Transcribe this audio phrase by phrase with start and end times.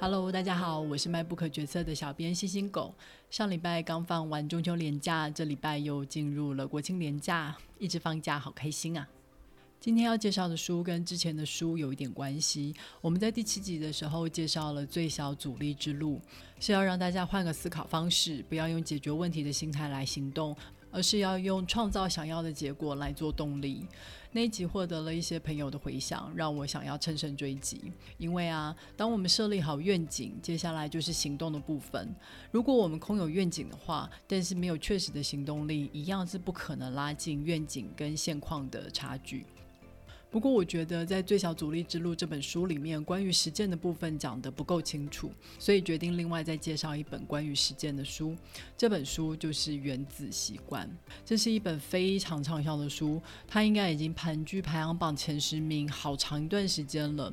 [0.00, 2.94] Hello，大家好，我是卖不可决策的小编星星狗。
[3.30, 9.08] 上礼拜刚放完中秋连假，这礼拜又进入了国庆连假，一直放假，好开心啊！
[9.80, 12.74] 今天要介绍的书跟之前的书有一点关系。
[13.00, 16.20] 我们在第七集的时候介绍了最小阻力之路，
[16.58, 20.56] 是要让大家换个思考方式，不要用解决问题的心态来行动，
[20.94, 23.84] 而是要用创造想要的结果来做动力。
[24.30, 27.92] 那一集获得了一些朋友的回响，让我想要乘胜追击。
[28.16, 32.14] 因为啊，当我们设立好愿景，接下来就是行动的部分。
[32.50, 39.46] 如果我们空有愿景的话，但是没有确实的行动力，一样是不可能拉近愿景跟现况的差距。
[40.34, 45.30] 不过，我觉得在《最小阻力之路》这本书里面，关于实践的部分讲得不够清楚，
[45.60, 48.34] 所以决定另外再介绍一本关于实践的书。
[48.76, 50.88] 这本书就是《原子习惯》，
[51.24, 57.32] 这是一本非常畅销的书，它应该已经盘踞排行榜前十名好长一段时间了。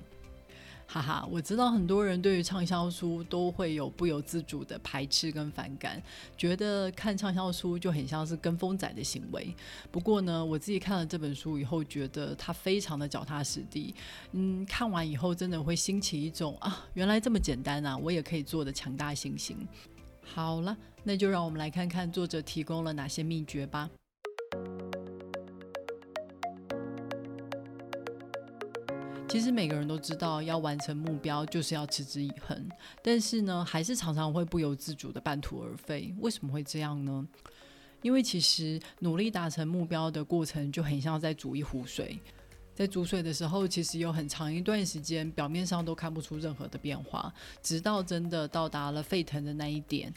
[0.93, 6.03] 哈哈，我知道很多人对于畅销书都会有不由自主的排斥跟反感，
[6.37, 9.55] 觉得看畅销书就很像是跟风仔的行为。
[9.89, 13.95] 不过呢，我自己看了这本书以后，觉得它非常的脚踏实地。
[14.33, 19.65] 嗯，看完以后真的会兴起一种啊，原来这么简单啊，我也可以做的强大信心。
[20.25, 23.89] 好了，那就让我们来看看作者提供了哪些秘诀吧。
[29.31, 32.69] 其实每个人都知道，要完成目标就是要持之以恒，
[33.01, 36.13] 但是呢，还是常常会不由自主的半途而废。
[36.19, 37.25] 为什么会这样呢？
[38.01, 42.19] 因为其实努力达成目标的过程就很像在煮一壶水，
[42.75, 50.13] 在煮水的时候，其实有很长一段时间表面上都看不出任何的变化，直到真的到达了沸腾的那一点。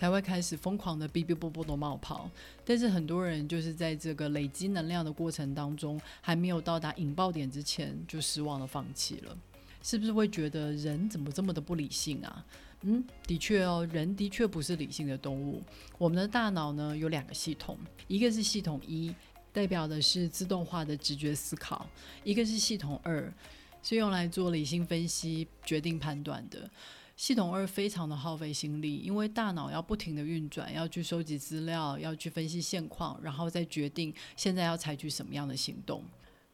[0.00, 2.30] 才会开始疯狂的哔哔啵啵的冒泡，
[2.64, 9.36] 但是很多人就是在这个累积能量的过程当中，还没有到达引爆点之前，就失望的放弃了。
[9.82, 12.46] 是不是会觉得人怎么这么的不理性啊？
[12.80, 15.62] 嗯，的确哦，人的确不是理性的动物。
[15.98, 17.76] 我们的大脑呢有两个系统，
[18.08, 19.14] 一个是系统一，
[19.52, 21.84] 代表的是自动化的直觉思考；
[22.24, 23.30] 一个是系统二，
[23.82, 26.70] 是用来做理性分析、决定判断的。
[27.20, 36.02] 系统二非常的耗费心力，因为大脑要不停的运转，要去收集资料，要去分析现况，然后再决定现在要采取什么样的行动。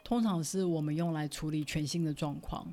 [0.02, 2.66] 通常是我们用来处理全新的状况。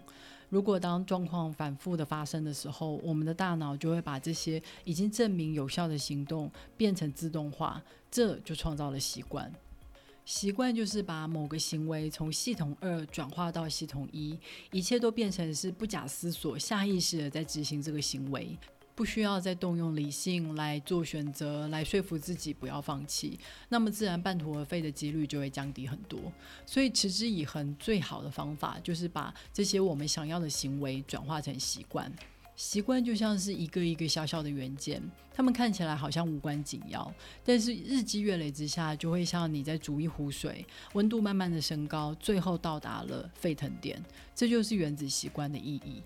[0.49, 7.79] 如果当状况反复的发生的时候，我们的大脑就会把这些已经证明有效的行动变成自动化，
[8.09, 9.53] 这就创造了习惯。
[10.25, 14.37] 习惯就是把某个行为从系统二转化到系统一，
[14.71, 18.57] 一切都变成是不假思索、下意识的在执行这个行为，
[18.95, 26.31] 不需要再动用理性来做选择，来说服自己不要放弃，那么自然半途而废的几率就会降低很多。
[26.65, 32.09] 所以持之以恒最好的方法就是把这些我们想要的行为转化成习惯。
[32.55, 35.01] 习惯就像是一个一个小小的元件，
[35.33, 37.11] 它们看起来好像无关紧要，
[37.43, 44.01] 但是日积月累之下，就会像你在煮一壶水，温度慢慢的升高，最后到达了沸腾点。
[44.35, 46.03] 这就是原子习惯的意义。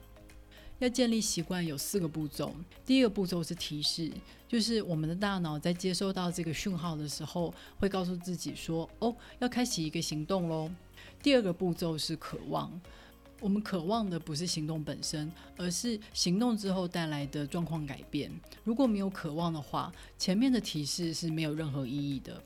[0.79, 2.53] 要建立习惯有四个步骤，
[2.85, 4.11] 第一个步骤是提示，
[4.47, 10.71] 就是我们的大脑在接收到这个讯号的时候，会告诉自己说：“哦，要开启一个行动喽。”
[11.21, 12.79] 第二个步骤是渴望。
[13.39, 18.31] 我们渴望的不是行动本身，而是行动之后带来的状况改变。
[18.63, 22.41] 如果没有渴望的话，前面的提示是没有任何意义的。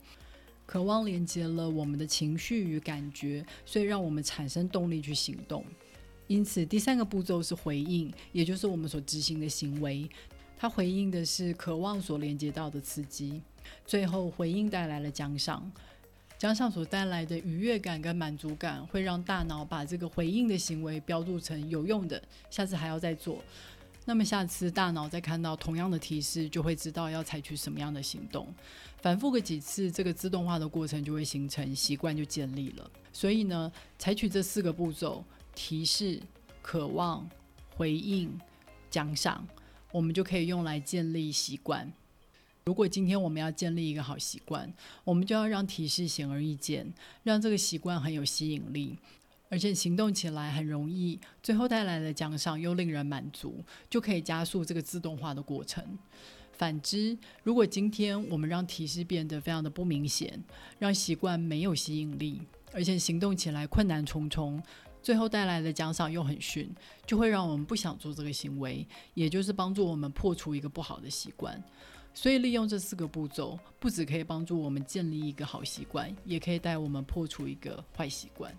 [0.66, 5.66] 渴望连接了我们的情绪与感觉，所以让我们产生动力去行动。
[6.28, 10.09] 因此，第三个步骤是回应，也就是我们所执行的行为。
[10.58, 13.41] 它回应的是渴望所连接到的刺激，
[13.85, 15.72] 最后回应带来了奖赏。
[16.41, 22.19] 奖赏所带来的愉悦感跟满足感，会让大脑把这个回应的行为标注成有用的，
[22.50, 23.44] 下次还要再做。
[24.06, 28.52] 那么下次大脑再看到同样的提示，就会知道要采取什么样的行动。
[29.03, 32.90] 反复个几次，这个自动化的过程就会形成习惯，就建立了。
[33.13, 35.23] 所以呢，采取这四个步骤：
[35.53, 36.19] 提示、
[36.63, 37.29] 渴望、
[37.76, 38.35] 回应、
[38.90, 39.47] 奖赏，
[39.91, 41.94] 我们就可以用来建立习惯。
[42.63, 44.72] 如果今天我们要建立一个好习惯，
[45.03, 46.93] 我们就要让提示显而易见，
[47.23, 48.96] 让这个习惯很有吸引力，
[49.49, 55.84] 而且行动起来很容易，最后带来的奖赏又令人满足，就可以加速这个自动化的过程。
[56.53, 60.43] 反之，如果今天我们让提示变得非常的不明显，
[60.78, 62.40] 让习惯没有吸引力，
[62.72, 64.61] 而且行动起来困难重重，
[65.02, 66.69] 最后带来的奖赏又很逊，
[67.08, 71.59] 就会让我们不想做这个行为，也就是帮助我们破除一个不好的习惯。
[72.13, 78.55] 所以，利用这四个步骤，不只可以帮助我们建立一个好习惯，也可以带我们破除一个坏习惯。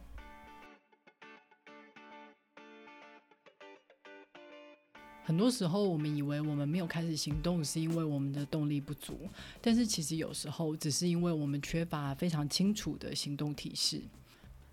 [5.24, 9.28] 很多时候，我们以为我们没有开始行动，是因为我们的动力不足，
[9.60, 14.02] 但是其实有时候只是因为我们缺乏非常清楚的行动提示。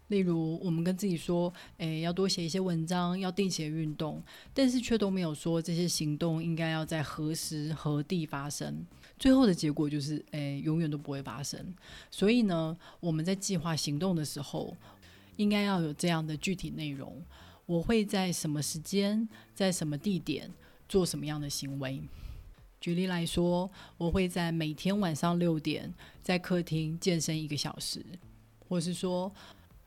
[0.10, 4.22] 例如，我们跟自己说：“诶，要多写一些文章，要定期运动。”
[4.54, 8.86] 但是却都没有说这些行动应该要在何时何地发生。
[9.18, 11.74] 最后的结果就是，诶，永远都不会发生。
[12.12, 14.76] 所以呢，我们在计划行动的时候，
[15.38, 17.22] 应该要有这样的具体内容。
[17.66, 20.52] 我会在什么时间，在什么地点
[20.88, 22.02] 做什么样的行为？
[22.82, 28.04] 举例来说，我会在每天晚上六点在客厅健身一个小时，
[28.68, 29.32] 或是说，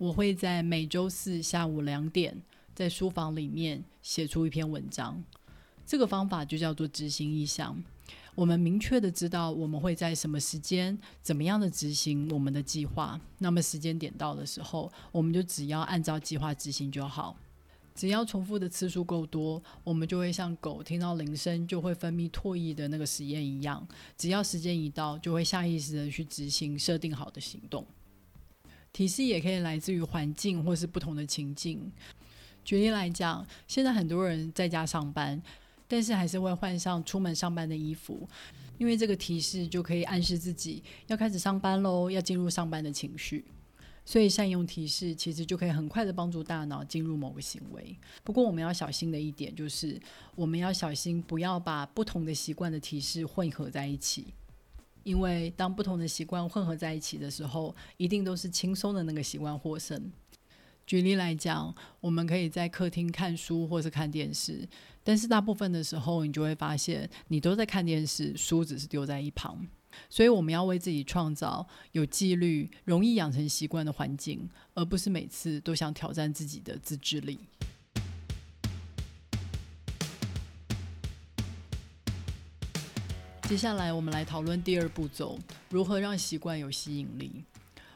[0.03, 2.37] 我会在每周四下午两点
[2.75, 5.23] 在书房里面写出一篇文章。
[5.87, 7.81] 这个方法就叫做执行意向。
[8.35, 13.21] 我们明确的知道我们会在什么时间、怎么样的执行我们的计划。
[13.39, 17.37] 那么时间点到的时候，我们就只要按照计划执行就好。
[17.95, 23.87] 只要重复的次数够多，我们就会像狗听到铃声就会分泌唾液的那个实验一样，
[24.19, 27.87] 只要时间一到，就会下意识的去执行设定好的行动。
[28.93, 31.91] 提示也可以来自于环境或是不同的情境。
[32.65, 35.43] 举例来讲，现在很多人在家上班，
[35.89, 38.29] 但是还是会换上出门上班的衣服，
[38.79, 43.45] 因为这个提示就可以暗示自己要开始上班喽，要进入上班的情绪。
[44.05, 47.97] 所以善用提示，其实就可以很快的帮助大脑进入某个行为。
[48.25, 50.01] 不过我们要小心的一点就是，
[50.35, 54.27] 我们要小心不要把不同的习惯的提示混合在一起，
[55.05, 60.13] 因为当不同的习惯混合在一起的时候，一定都是轻松的那个习惯获胜。
[60.85, 64.69] 举例来讲，我们可以在客厅看书或是看电视，
[65.05, 69.67] 但是大部分的时候，你就会发现你都在看电视，书只是丢在一旁。
[70.09, 77.39] 所以我们要为自己创造有纪律、容易养成习惯的环境，而不是每次都想挑战自己的自制力。
[83.53, 85.39] 接下来，我们来讨论第二步骤：
[85.69, 87.31] 如何让习惯有吸引力。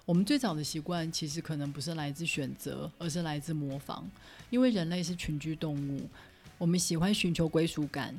[0.04, 4.06] 我们最早的习惯其实可能不是来自选择，而是来自模仿。
[4.50, 6.10] 因为人类是群居动物，
[6.58, 8.14] 我们喜欢寻求归属感。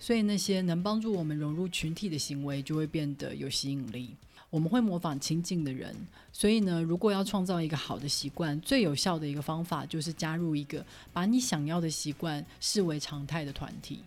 [0.00, 4.16] 所以那些能帮助我们融入群体的行为就会变得有吸引力。
[4.50, 5.94] 我们会模仿亲近的人。
[6.32, 14.00] 所以呢，如果要创造一个好的习惯，最有效的一个方法就是加入一个把你想要的习惯视为常态的团体。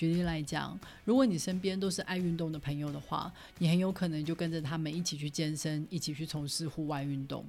[0.00, 7.44] 举例来讲，如果你身边都是爱运动的朋友的话，你很有可能就跟着他们一起去健身，一起去从事户外运动，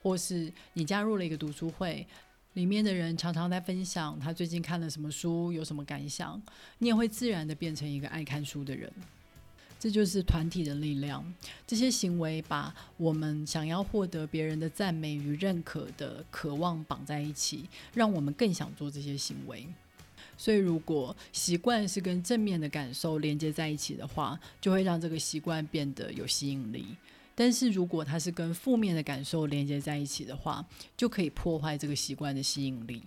[0.00, 2.06] 或是你加入了一个读书会。
[2.52, 6.40] 里面的人常常在分享他最近看了什么书，有什么感想，
[6.78, 8.88] 你也会自然的变成一个爱看书的人。
[9.76, 11.34] 这就是团体的力量。
[11.66, 19.66] 这些行为把我们想要获得别人的赞美与认可的渴望绑在一起，让我们更想做这些行为。
[20.36, 26.86] 所以，如果习惯是跟正面的感受连接在一起的话，就会让这个习惯变得有吸引力。
[27.34, 30.64] 但是如果它是跟负面的感受连接在一起的话，
[30.96, 33.02] 就可以破坏这个习惯的吸引力。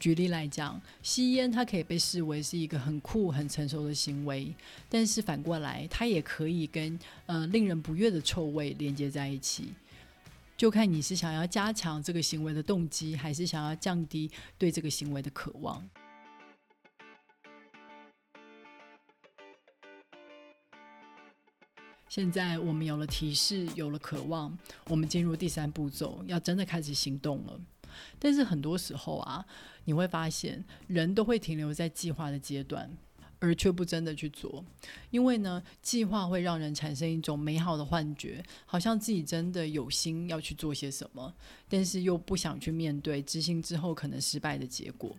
[0.00, 4.54] 举例来讲，吸烟它可以被视为是一个很酷、很成熟的行为，
[4.88, 9.72] 但是反过来，它也可以跟呃令人不悦的臭味连接在一起。
[10.56, 15.88] 就看你是想要加强这个行为的动机，还是想要降低对这个行为的渴望。
[22.18, 24.58] 现在我们有了提示，有了渴望，
[24.88, 27.60] 我们进入第三步骤，要真的开始行动了。
[28.18, 29.46] 但是很多时候啊，
[29.84, 32.90] 你会发现人都会停留在计划的阶段，
[33.38, 34.64] 而却不真的去做。
[35.10, 41.32] 因为呢，计划会让人产生一种美好的幻觉，好像自己真的有心要去做些什么，
[41.68, 45.14] 但是又不想去面对执行之后可能失败的结果。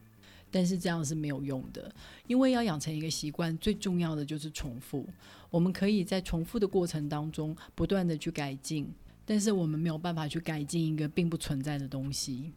[0.52, 1.94] 但是这样是没有用的，
[2.28, 5.08] 因为要养成一个习惯，最重要的就是重复。
[5.50, 8.92] 我们可以在重复的过程当中不断的去改进，
[9.26, 12.52] 但是我们没有办法去改进一个并不存在的东西。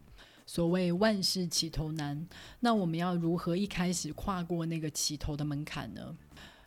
[0.44, 2.26] 所谓万事起头难，
[2.60, 6.16] 那我们要如何一开始跨过那个起头的门槛呢？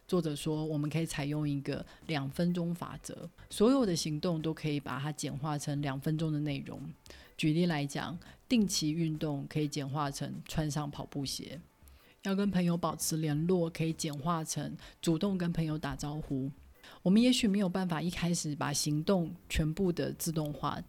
[0.07, 6.79] 作者说，我们可以采用一个两分钟法则，所有的行动都可以把它简化成两分钟的内容。
[7.37, 11.59] 举例来讲，定期运动可以简化成穿上跑步鞋；
[12.23, 16.49] 要跟朋友保持联络，可以简化成主动跟朋友打招呼。
[17.01, 20.81] 我们也许没有办法一开始把行动全部的自动化，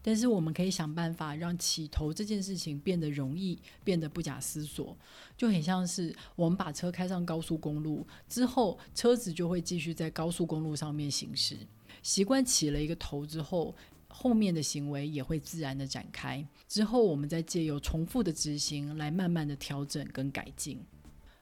[0.00, 4.96] 但是我们可以想办法让起头这件事情变得容易，变得不假思索。
[5.36, 11.56] 就很像是我们把车开上高速公路之后，车子就会继续在高速公路上面行驶。
[12.02, 13.74] 习惯起了一个头之后。
[14.08, 20.80] 后面的行为也会自然的展开，之后我们再借由重复的执行来慢慢的调整跟改进。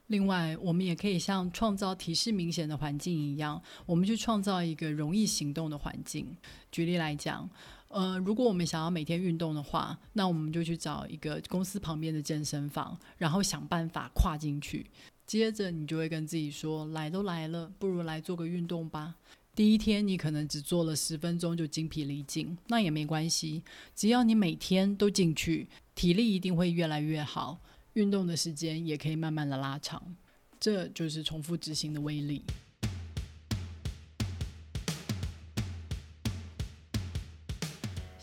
[0.07, 6.25] 另外，我们也可以像创造提示明显的环境一样，我们去创造一个容易行动的环境。
[6.71, 7.49] 举例来讲，
[7.89, 14.85] 呃，如果我们想要每天运动的话，那我们就去找一个公司旁边的健身房，然后想办法跨进去。
[15.25, 19.15] 接着，你就会跟自己说：“来都来了，不如来做个运动吧。”
[19.57, 23.63] 第一天你可能只做了十分钟就精疲力尽，那也没关系，
[23.95, 27.59] 只要你每天都进去，体力一定会越来越好。
[27.93, 30.15] 运动的时间也可以慢慢的拉长，
[30.59, 32.43] 这就是重复执行的威力。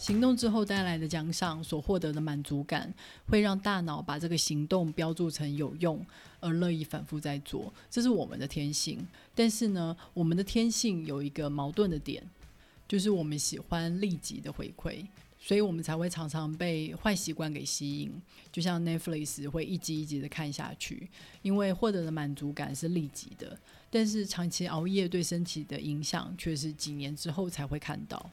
[0.05, 2.93] 行动之后带来的奖赏所获得的满足感，
[3.27, 6.05] 会让大脑把这个行动标注成有用，
[6.41, 7.73] 而乐意反复在做。
[7.91, 8.99] 这是我们的天性。
[9.35, 12.23] 但是呢，我们的天性有一个矛盾的点，
[12.87, 15.07] 就是我们喜欢立即的回馈。
[15.41, 18.13] 所以我们才会常常被坏习惯给吸引，
[18.53, 21.09] 就像 Netflix 会一集一集的看下去，
[21.41, 23.59] 因为获得的满足感是立即的，
[23.91, 28.31] 但是长期熬夜对身体的影响却是几年之后才会看到。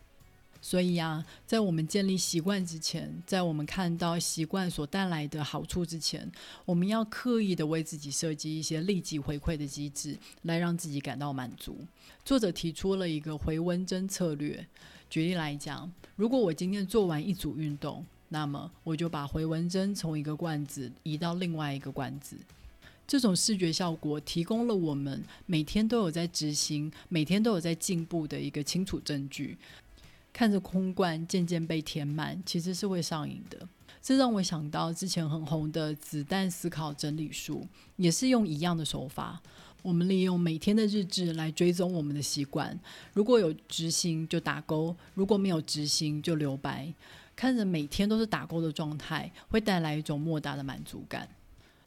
[0.61, 6.31] 所以呀，在我们建立习惯之前，在我们看到习惯所带来的好处之前，
[6.65, 11.75] 我们要刻意的为自己设计一些立即回馈的机制，来让自己感到满足。
[12.23, 14.65] 作者提出了一个回温针策略。
[15.09, 22.37] 举例来讲，如果我今天做完一组运动，那么我就把回纹针从一个罐子移到另外一个罐子。
[23.07, 29.57] 这种视觉效果提供了我们每天都有在执行、每天都有在进步的一个清楚证据。
[30.33, 33.67] 看着空罐渐渐被填满，其实是会上瘾的。
[34.01, 39.41] 这让我想到之前很红的子弹思考整理术，也是用一样的手法。
[39.83, 42.79] 我们利用每天的日志来追踪我们的习惯，
[43.13, 46.93] 如果有执行就打勾，如果没有执行就留白。
[47.35, 51.27] 看着每天都是打勾的状态，会带来一种莫大的满足感。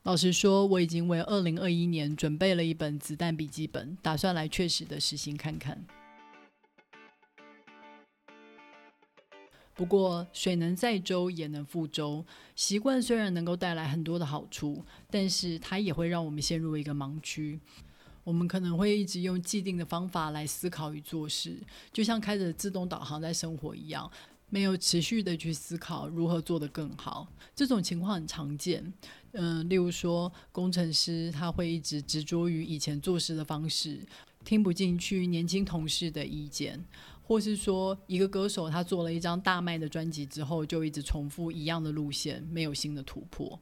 [0.02, 5.84] 老实说，我已经为二零二一年准备了一本子弹笔记本，打算来确实的实行看看。
[9.74, 12.24] 不过，水能载舟，也能覆舟。
[12.54, 17.58] 习惯虽然能够带来很多的好处，但是它也会让我们陷入一个盲区。
[18.22, 21.60] 我们可能会一直用既定的方法来思考与做事，
[21.92, 24.10] 就像开着自动导航在生活一样，
[24.48, 27.26] 没有持续的去思考如何做得更好。
[27.54, 28.92] 这种情况很常见。
[29.32, 34.00] 嗯，例如说，工程师他会一直执着于以前做事的方式，
[34.44, 36.82] 听不进去年轻同事的意见。
[37.26, 43.58] 或是说，一个歌手他做了一张大卖的专辑之后，就一直重复一样的路线，没有新的突破。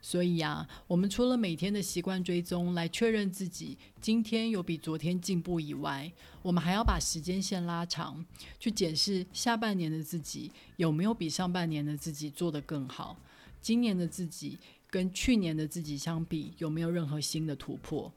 [0.00, 8.24] 所以呀，我们除了每天的习惯追踪来确认自己今天有比昨天进步以外，我们还要把时间线拉长，
[8.60, 13.16] 去检视下半年的自己有没有比上半年的自己做得更好，
[13.62, 14.58] 今年的自己
[14.90, 18.12] 跟去年的自己相比有没有任何新的突破。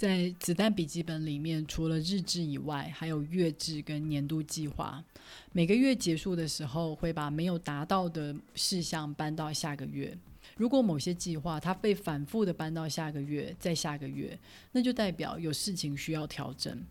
[0.00, 5.04] 在子弹笔记本里面，除了日志以外，还有月志跟年度计划。
[5.52, 10.16] 每个月结束的时候，会把没有达到的事项搬到下个月。
[10.56, 14.38] 如果某些计划它被反复的搬到下个月，再下个月，
[14.72, 16.82] 那就代表有事情需要调整。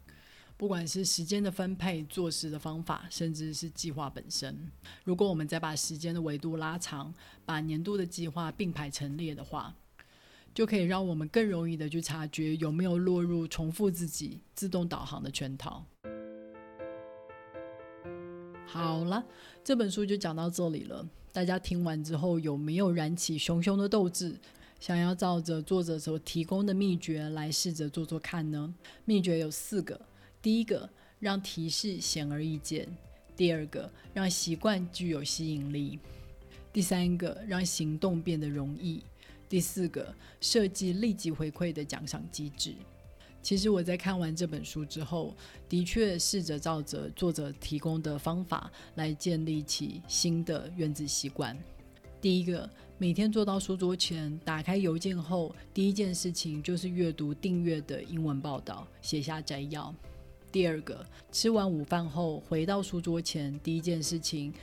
[0.56, 4.56] 不管是时间的分配、做事的方法，甚至是计划本身。
[5.04, 7.12] 如果我们再把时间的维度拉长，
[7.44, 9.74] 把年度的计划并排陈列的话。
[10.60, 15.86] 就可以让我们更容易的去察觉有没有落入重复自己自动导航的圈套。
[18.66, 19.24] 好了，
[19.64, 21.08] 这本书就讲到这里了。
[21.32, 24.36] 大家听完之后有没有燃起熊熊的斗志，
[24.82, 28.76] 想要照着作者所提供的秘诀来试着做做看呢？
[29.06, 29.98] 秘诀有四个：
[30.42, 30.90] 第一个，
[31.22, 32.86] 让提示显而易见；
[33.34, 35.98] 第二个，让习惯具有吸引力；
[36.74, 39.02] 第三个，让行动变得容易。
[39.50, 42.76] 第四个，设计立即回馈的奖赏机制。
[43.42, 45.36] 其实我在看完这本书之后，
[45.68, 51.58] 的确试着照着作者提供的方法来建立起新的原子习惯。
[52.22, 59.96] 第一个，每天坐到书桌前，打开邮件后，第一件事情就是阅读订阅的英文报道，写下摘要。
[60.52, 64.54] 第二个，吃完午饭后回到书桌前，第一件事情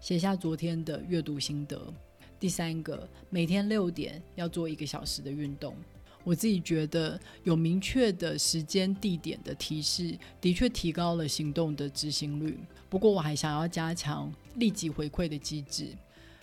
[0.00, 1.92] 写下昨天的阅读心得。
[2.40, 5.76] 第三个，每天六点要做一个小时的运动。
[6.24, 12.58] 我自己觉得有明确的时间、地点的提示，的确提高了行动的执行率。
[12.88, 15.88] 不过，我还想要加强立即回馈的机制，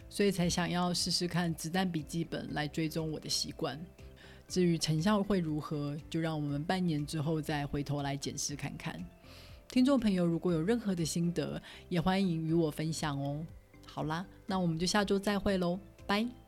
[0.07, 3.79] 所以才想要试试看子弹笔记本来追踪我的习惯。
[4.47, 9.03] 至于成效会如何，就让我们半年之后再回头来检视看看。
[9.69, 13.45] 听众朋友，如果有任何的心得，也欢迎与我分享哦。
[13.87, 16.46] 好啦，那我们就下周再会喽，拜。